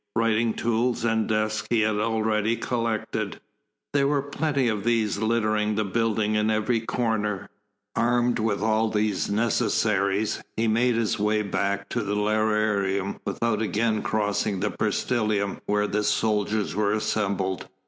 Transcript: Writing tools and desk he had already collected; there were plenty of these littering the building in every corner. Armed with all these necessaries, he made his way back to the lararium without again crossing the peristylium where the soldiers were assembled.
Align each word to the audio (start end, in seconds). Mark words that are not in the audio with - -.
Writing 0.15 0.55
tools 0.55 1.05
and 1.05 1.27
desk 1.29 1.67
he 1.69 1.81
had 1.81 1.97
already 1.97 2.55
collected; 2.57 3.39
there 3.93 4.07
were 4.07 4.23
plenty 4.23 4.67
of 4.67 4.83
these 4.83 5.19
littering 5.19 5.75
the 5.75 5.85
building 5.85 6.33
in 6.33 6.49
every 6.49 6.79
corner. 6.79 7.47
Armed 7.95 8.39
with 8.39 8.63
all 8.63 8.89
these 8.89 9.29
necessaries, 9.29 10.41
he 10.57 10.67
made 10.67 10.95
his 10.95 11.19
way 11.19 11.43
back 11.43 11.87
to 11.87 12.01
the 12.01 12.15
lararium 12.15 13.19
without 13.25 13.61
again 13.61 14.01
crossing 14.01 14.59
the 14.59 14.71
peristylium 14.71 15.61
where 15.67 15.85
the 15.85 16.03
soldiers 16.03 16.73
were 16.75 16.93
assembled. 16.93 17.67